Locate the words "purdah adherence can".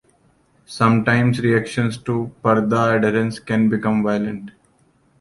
2.43-3.69